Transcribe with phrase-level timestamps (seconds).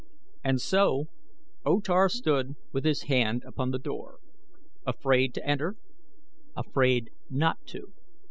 [0.43, 1.09] And so
[1.63, 4.17] O Tar stood with his hand upon the door
[4.83, 5.75] afraid to enter;
[6.55, 7.93] afraid not to.